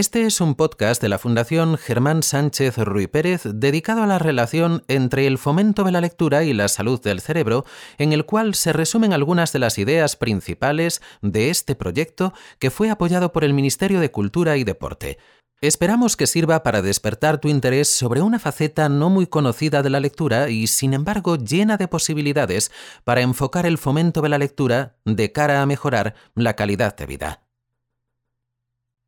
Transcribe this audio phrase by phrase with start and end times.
[0.00, 4.82] Este es un podcast de la Fundación Germán Sánchez Ruy Pérez dedicado a la relación
[4.88, 7.66] entre el fomento de la lectura y la salud del cerebro,
[7.98, 12.88] en el cual se resumen algunas de las ideas principales de este proyecto que fue
[12.88, 15.18] apoyado por el Ministerio de Cultura y Deporte.
[15.60, 20.00] Esperamos que sirva para despertar tu interés sobre una faceta no muy conocida de la
[20.00, 22.72] lectura y, sin embargo, llena de posibilidades
[23.04, 27.49] para enfocar el fomento de la lectura de cara a mejorar la calidad de vida.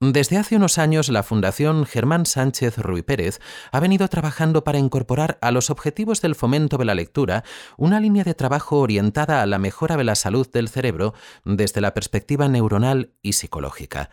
[0.04, 3.38] Desde hace unos años, la Fundación Germán Sánchez Ruy Pérez
[3.70, 7.44] ha venido trabajando para incorporar a los objetivos del fomento de la lectura
[7.76, 11.94] una línea de trabajo orientada a la mejora de la salud del cerebro desde la
[11.94, 14.10] perspectiva neuronal y psicológica.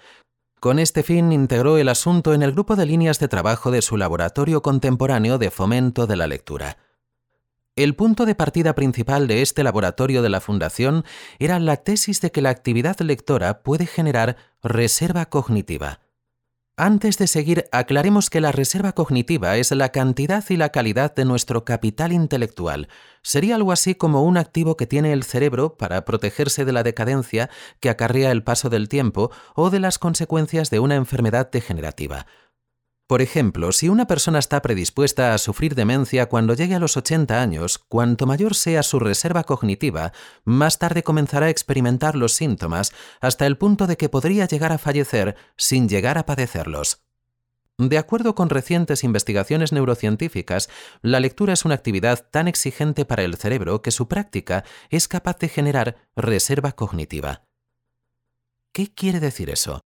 [0.59, 3.97] Con este fin integró el asunto en el grupo de líneas de trabajo de su
[3.97, 6.77] laboratorio contemporáneo de fomento de la lectura.
[7.79, 11.05] El punto de partida principal de este laboratorio de la Fundación
[11.39, 16.01] era la tesis de que la actividad lectora puede generar reserva cognitiva.
[16.75, 21.23] Antes de seguir, aclaremos que la reserva cognitiva es la cantidad y la calidad de
[21.23, 22.89] nuestro capital intelectual.
[23.21, 27.49] Sería algo así como un activo que tiene el cerebro para protegerse de la decadencia
[27.79, 32.25] que acarrea el paso del tiempo o de las consecuencias de una enfermedad degenerativa.
[33.09, 37.41] Por ejemplo, si una persona está predispuesta a sufrir demencia cuando llegue a los 80
[37.41, 43.47] años, cuanto mayor sea su reserva cognitiva, más tarde comenzará a experimentar los síntomas hasta
[43.47, 47.01] el punto de que podría llegar a fallecer sin llegar a padecerlos.
[47.79, 50.69] De acuerdo con recientes investigaciones neurocientíficas,
[51.01, 55.39] la lectura es una actividad tan exigente para el cerebro que su práctica es capaz
[55.39, 57.41] de generar reserva cognitiva.
[58.71, 59.81] ¿Qué quiere decir eso?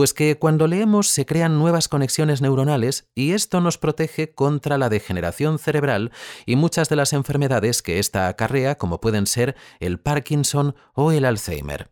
[0.00, 4.88] Pues que cuando leemos se crean nuevas conexiones neuronales y esto nos protege contra la
[4.88, 6.10] degeneración cerebral
[6.46, 11.26] y muchas de las enfermedades que ésta acarrea, como pueden ser el Parkinson o el
[11.26, 11.90] Alzheimer.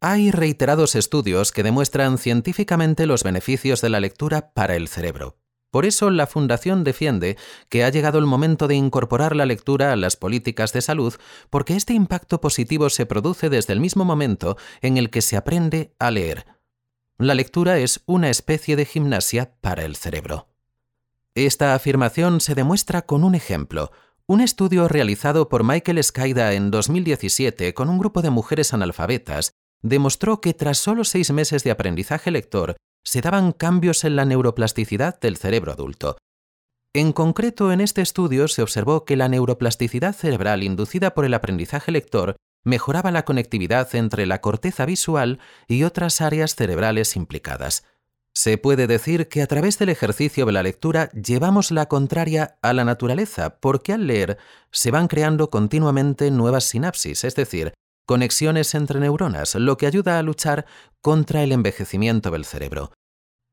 [0.00, 5.38] Hay reiterados estudios que demuestran científicamente los beneficios de la lectura para el cerebro.
[5.70, 7.36] Por eso la Fundación defiende
[7.68, 11.14] que ha llegado el momento de incorporar la lectura a las políticas de salud
[11.50, 15.94] porque este impacto positivo se produce desde el mismo momento en el que se aprende
[16.00, 16.53] a leer,
[17.18, 20.48] la lectura es una especie de gimnasia para el cerebro.
[21.34, 23.92] Esta afirmación se demuestra con un ejemplo.
[24.26, 30.40] Un estudio realizado por Michael Skaida en 2017 con un grupo de mujeres analfabetas demostró
[30.40, 35.36] que tras solo seis meses de aprendizaje lector se daban cambios en la neuroplasticidad del
[35.36, 36.16] cerebro adulto.
[36.94, 41.92] En concreto, en este estudio se observó que la neuroplasticidad cerebral inducida por el aprendizaje
[41.92, 45.38] lector mejoraba la conectividad entre la corteza visual
[45.68, 47.84] y otras áreas cerebrales implicadas.
[48.36, 52.72] Se puede decir que a través del ejercicio de la lectura llevamos la contraria a
[52.72, 54.38] la naturaleza, porque al leer
[54.72, 57.74] se van creando continuamente nuevas sinapsis, es decir,
[58.06, 60.66] conexiones entre neuronas, lo que ayuda a luchar
[61.00, 62.92] contra el envejecimiento del cerebro.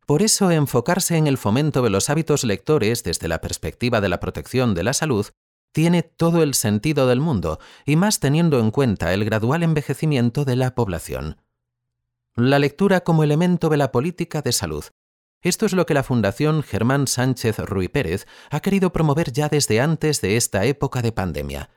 [0.08, 4.20] Por eso enfocarse en el fomento de los hábitos lectores desde la perspectiva de la
[4.20, 5.28] protección de la salud
[5.72, 10.56] tiene todo el sentido del mundo, y más teniendo en cuenta el gradual envejecimiento de
[10.56, 11.38] la población.
[12.36, 14.86] La lectura como elemento de la política de salud.
[15.42, 19.82] Esto es lo que la Fundación Germán Sánchez Ruy Pérez ha querido promover ya desde
[19.82, 21.70] antes de esta época de pandemia.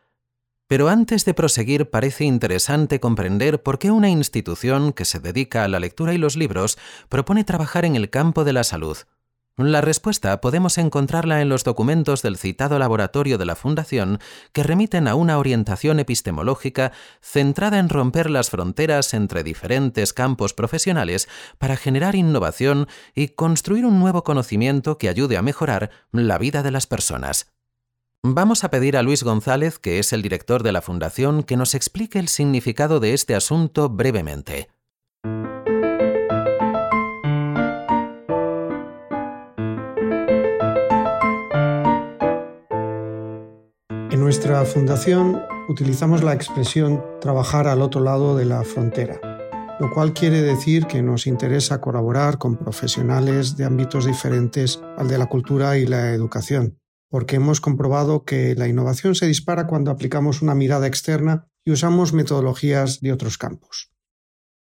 [0.66, 5.68] Pero antes de proseguir parece interesante comprender por qué una institución que se dedica a
[5.68, 6.78] la lectura y los libros
[7.08, 8.98] propone trabajar en el campo de la salud,
[9.56, 14.18] la respuesta podemos encontrarla en los documentos del citado laboratorio de la Fundación
[14.52, 21.28] que remiten a una orientación epistemológica centrada en romper las fronteras entre diferentes campos profesionales
[21.58, 26.72] para generar innovación y construir un nuevo conocimiento que ayude a mejorar la vida de
[26.72, 27.52] las personas.
[28.24, 31.74] Vamos a pedir a Luis González, que es el director de la Fundación, que nos
[31.74, 34.73] explique el significado de este asunto brevemente.
[44.34, 49.20] Nuestra fundación utilizamos la expresión trabajar al otro lado de la frontera,
[49.78, 55.18] lo cual quiere decir que nos interesa colaborar con profesionales de ámbitos diferentes al de
[55.18, 60.42] la cultura y la educación, porque hemos comprobado que la innovación se dispara cuando aplicamos
[60.42, 63.92] una mirada externa y usamos metodologías de otros campos.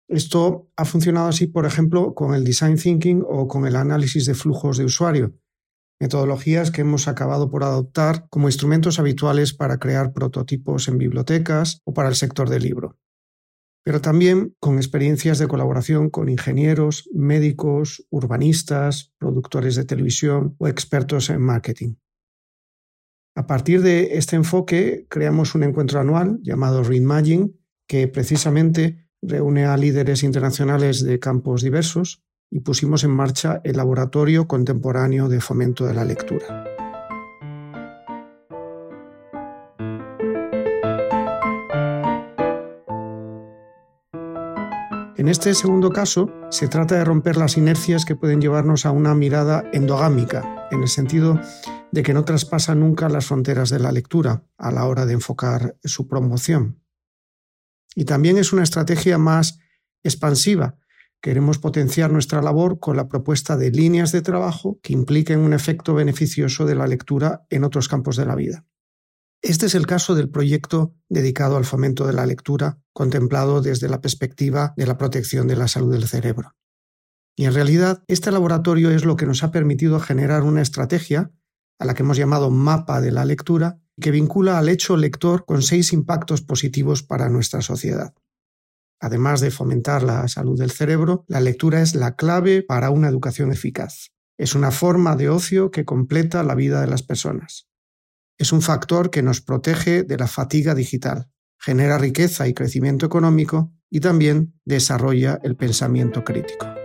[0.08, 4.32] Esto ha funcionado así, por ejemplo, con el design thinking o con el análisis de
[4.32, 5.34] flujos de usuario,
[6.00, 11.92] metodologías que hemos acabado por adoptar como instrumentos habituales para crear prototipos en bibliotecas o
[11.92, 12.98] para el sector del libro.
[13.84, 21.30] Pero también con experiencias de colaboración con ingenieros, médicos, urbanistas, productores de televisión o expertos
[21.30, 21.94] en marketing.
[23.34, 27.52] A partir de este enfoque, creamos un encuentro anual llamado Reimagine,
[27.88, 34.48] que precisamente reúne a líderes internacionales de campos diversos y pusimos en marcha el Laboratorio
[34.48, 36.64] Contemporáneo de Fomento de la Lectura.
[45.18, 49.14] En este segundo caso, se trata de romper las inercias que pueden llevarnos a una
[49.14, 51.38] mirada endogámica, en el sentido
[51.90, 55.76] de que no traspasa nunca las fronteras de la lectura a la hora de enfocar
[55.84, 56.82] su promoción.
[57.94, 59.58] Y también es una estrategia más
[60.02, 60.76] expansiva.
[61.20, 65.94] Queremos potenciar nuestra labor con la propuesta de líneas de trabajo que impliquen un efecto
[65.94, 68.64] beneficioso de la lectura en otros campos de la vida.
[69.42, 74.00] Este es el caso del proyecto dedicado al fomento de la lectura, contemplado desde la
[74.00, 76.56] perspectiva de la protección de la salud del cerebro.
[77.36, 81.30] Y en realidad, este laboratorio es lo que nos ha permitido generar una estrategia,
[81.78, 85.62] a la que hemos llamado mapa de la lectura, que vincula al hecho lector con
[85.62, 88.14] seis impactos positivos para nuestra sociedad.
[89.00, 93.52] Además de fomentar la salud del cerebro, la lectura es la clave para una educación
[93.52, 94.10] eficaz.
[94.36, 97.68] Es una forma de ocio que completa la vida de las personas.
[98.38, 101.28] Es un factor que nos protege de la fatiga digital,
[101.58, 106.77] genera riqueza y crecimiento económico y también desarrolla el pensamiento crítico.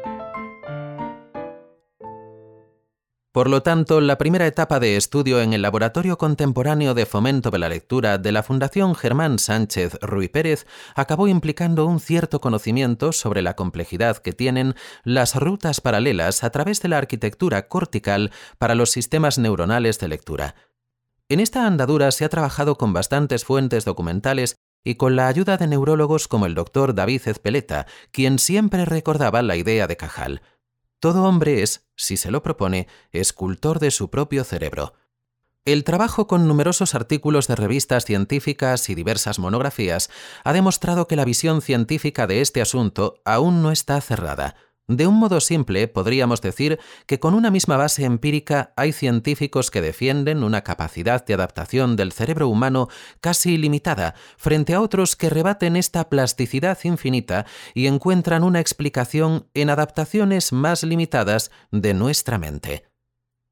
[3.33, 7.57] Por lo tanto, la primera etapa de estudio en el Laboratorio Contemporáneo de Fomento de
[7.57, 10.65] la Lectura de la Fundación Germán Sánchez Ruy Pérez
[10.95, 16.81] acabó implicando un cierto conocimiento sobre la complejidad que tienen las rutas paralelas a través
[16.81, 20.55] de la arquitectura cortical para los sistemas neuronales de lectura,
[21.33, 25.67] en esta andadura se ha trabajado con bastantes fuentes documentales y con la ayuda de
[25.67, 30.41] neurólogos como el doctor David Ezpeleta, quien siempre recordaba la idea de Cajal.
[31.03, 34.93] Todo hombre es, si se lo propone, escultor de su propio cerebro.
[35.65, 40.09] El trabajo con numerosos artículos de revistas científicas y diversas monografías
[40.45, 44.55] ha demostrado que la visión científica de este asunto aún no está cerrada.
[44.89, 49.81] De un modo simple, podríamos decir que con una misma base empírica hay científicos que
[49.81, 52.89] defienden una capacidad de adaptación del cerebro humano
[53.21, 59.69] casi ilimitada, frente a otros que rebaten esta plasticidad infinita y encuentran una explicación en
[59.69, 62.83] adaptaciones más limitadas de nuestra mente.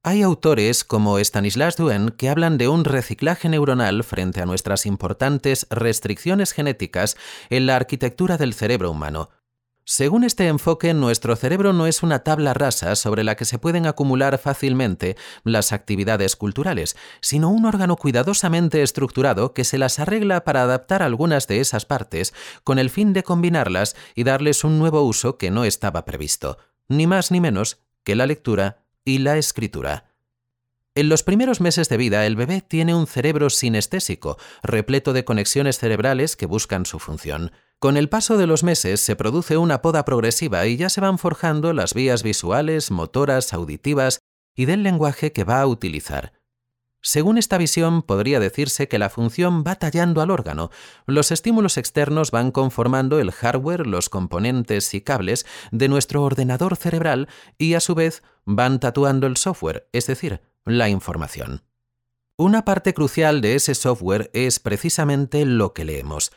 [0.03, 5.65] Hay autores como Stanislas Duen que hablan de un reciclaje neuronal frente a nuestras importantes
[5.69, 7.15] restricciones genéticas
[7.49, 9.29] en la arquitectura del cerebro humano.
[9.83, 13.87] Según este enfoque, nuestro cerebro no es una tabla rasa sobre la que se pueden
[13.87, 20.61] acumular fácilmente las actividades culturales, sino un órgano cuidadosamente estructurado que se las arregla para
[20.61, 22.33] adaptar algunas de esas partes
[22.63, 27.07] con el fin de combinarlas y darles un nuevo uso que no estaba previsto, ni
[27.07, 30.11] más ni menos que la lectura y la escritura.
[30.93, 35.79] En los primeros meses de vida, el bebé tiene un cerebro sinestésico, repleto de conexiones
[35.79, 37.51] cerebrales que buscan su función.
[37.81, 41.17] Con el paso de los meses se produce una poda progresiva y ya se van
[41.17, 44.19] forjando las vías visuales, motoras, auditivas
[44.55, 46.31] y del lenguaje que va a utilizar.
[47.01, 50.69] Según esta visión, podría decirse que la función va tallando al órgano.
[51.07, 57.29] Los estímulos externos van conformando el hardware, los componentes y cables de nuestro ordenador cerebral
[57.57, 61.63] y a su vez van tatuando el software, es decir, la información.
[62.37, 66.31] Una parte crucial de ese software es precisamente lo que leemos.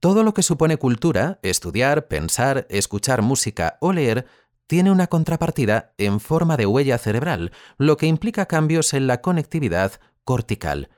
[0.00, 4.26] Todo lo que supone cultura, estudiar, pensar, escuchar música o leer,
[4.66, 9.92] tiene una contrapartida en forma de huella cerebral, lo que implica cambios en la conectividad
[10.24, 10.90] cortical.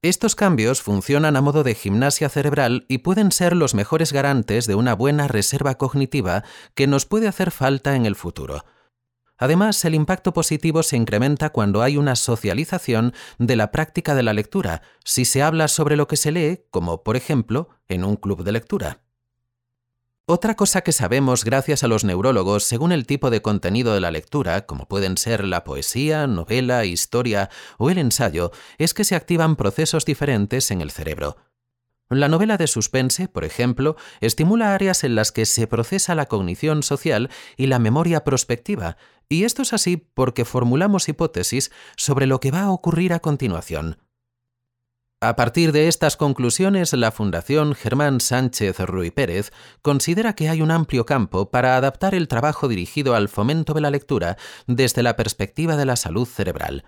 [0.00, 4.76] Estos cambios funcionan a modo de gimnasia cerebral y pueden ser los mejores garantes de
[4.76, 6.44] una buena reserva cognitiva
[6.76, 8.64] que nos puede hacer falta en el futuro.
[9.38, 14.32] Además, el impacto positivo se incrementa cuando hay una socialización de la práctica de la
[14.32, 18.42] lectura, si se habla sobre lo que se lee, como por ejemplo en un club
[18.42, 19.00] de lectura.
[20.30, 24.10] Otra cosa que sabemos gracias a los neurólogos según el tipo de contenido de la
[24.10, 29.56] lectura, como pueden ser la poesía, novela, historia o el ensayo, es que se activan
[29.56, 31.36] procesos diferentes en el cerebro.
[32.10, 36.82] La novela de suspense, por ejemplo, estimula áreas en las que se procesa la cognición
[36.82, 38.96] social y la memoria prospectiva,
[39.28, 43.98] y esto es así porque formulamos hipótesis sobre lo que va a ocurrir a continuación.
[45.20, 50.70] A partir de estas conclusiones, la Fundación Germán Sánchez Ruy Pérez considera que hay un
[50.70, 54.38] amplio campo para adaptar el trabajo dirigido al fomento de la lectura
[54.68, 56.84] desde la perspectiva de la salud cerebral.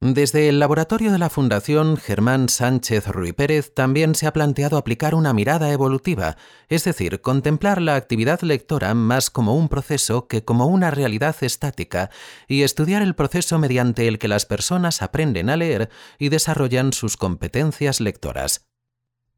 [0.00, 5.14] Desde el laboratorio de la Fundación Germán Sánchez Ruy Pérez también se ha planteado aplicar
[5.14, 6.36] una mirada evolutiva,
[6.68, 12.10] es decir, contemplar la actividad lectora más como un proceso que como una realidad estática
[12.46, 15.88] y estudiar el proceso mediante el que las personas aprenden a leer
[16.18, 18.66] y desarrollan sus competencias lectoras.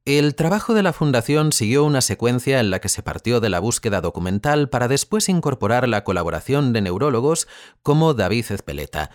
[0.04, 3.60] El trabajo de la Fundación siguió una secuencia en la que se partió de la
[3.60, 7.46] búsqueda documental para después incorporar la colaboración de neurólogos
[7.82, 9.10] como David Ezpeleta,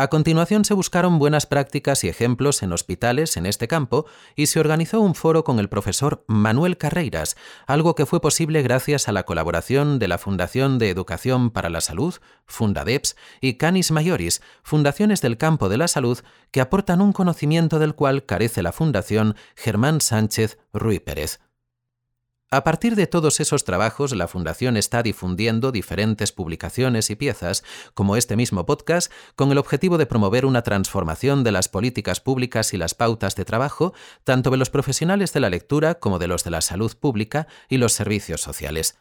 [0.00, 4.58] a continuación se buscaron buenas prácticas y ejemplos en hospitales en este campo y se
[4.58, 9.24] organizó un foro con el profesor Manuel Carreiras, algo que fue posible gracias a la
[9.24, 12.14] colaboración de la Fundación de Educación para la Salud,
[12.46, 16.18] Fundadeps, y Canis Mayoris, fundaciones del campo de la salud
[16.50, 21.40] que aportan un conocimiento del cual carece la Fundación Germán Sánchez Ruy Pérez.
[22.52, 27.62] A partir de todos esos trabajos, la Fundación está difundiendo diferentes publicaciones y piezas,
[27.94, 32.74] como este mismo podcast, con el objetivo de promover una transformación de las políticas públicas
[32.74, 36.42] y las pautas de trabajo, tanto de los profesionales de la lectura como de los
[36.42, 38.98] de la salud pública y los servicios sociales.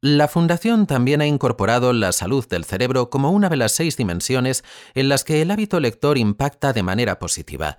[0.00, 4.64] La Fundación también ha incorporado la salud del cerebro como una de las seis dimensiones
[4.94, 7.76] en las que el hábito lector impacta de manera positiva.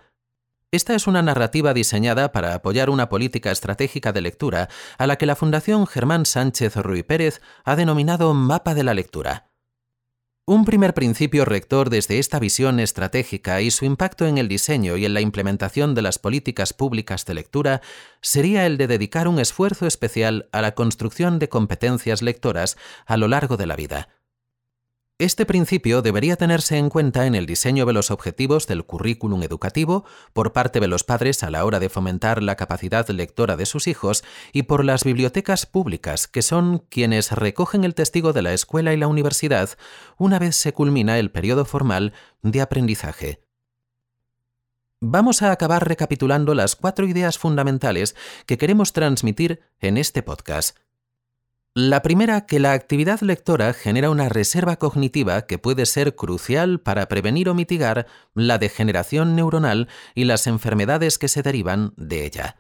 [0.70, 5.26] Esta es una narrativa diseñada para apoyar una política estratégica de lectura a la que
[5.26, 9.50] la Fundación Germán Sánchez Ruy Pérez ha denominado Mapa de la Lectura.
[10.46, 15.06] Un primer principio rector desde esta visión estratégica y su impacto en el diseño y
[15.06, 17.82] en la implementación de las políticas públicas de lectura
[18.22, 23.30] sería el de dedicar un esfuerzo especial a la construcción de competencias lectoras a lo
[23.30, 24.10] largo de la vida
[25.20, 30.06] este principio debería tenerse en cuenta en el diseño de los objetivos del currículum educativo
[30.32, 33.88] por parte de los padres a la hora de fomentar la capacidad lectora de sus
[33.88, 38.94] hijos y por las bibliotecas públicas, que son quienes recogen el testigo de la escuela
[38.94, 39.72] y la universidad
[40.20, 43.42] una vez se culmina el periodo formal de aprendizaje.
[45.02, 50.78] Vamos a acabar recapitulando las cuatro ideas fundamentales que queremos transmitir en este podcast.
[51.80, 57.08] La primera, que la actividad lectora genera una reserva cognitiva que puede ser crucial para
[57.08, 62.56] prevenir o mitigar la degeneración neuronal y las enfermedades que se derivan de ella.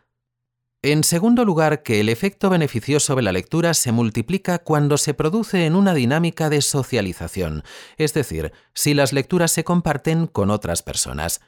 [0.83, 5.65] En segundo lugar, que el efecto beneficioso de la lectura se multiplica cuando se produce
[5.65, 7.63] en una dinámica de socialización,
[7.97, 11.41] es decir, si las lecturas se comparten con otras personas.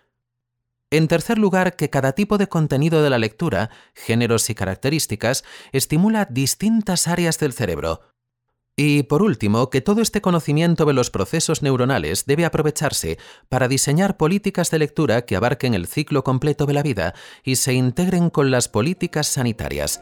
[0.91, 6.25] En tercer lugar, que cada tipo de contenido de la lectura, géneros y características, estimula
[6.25, 8.01] distintas áreas del cerebro.
[8.75, 13.19] Y por último, que todo este conocimiento de los procesos neuronales debe aprovecharse
[13.50, 17.74] para diseñar políticas de lectura que abarquen el ciclo completo de la vida y se
[17.74, 20.01] integren con las políticas sanitarias.